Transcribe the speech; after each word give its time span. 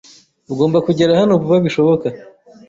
Ugomba 0.51 0.77
kugera 0.87 1.19
hano 1.19 1.33
vuba 1.41 1.57
bishoboka. 1.65 2.07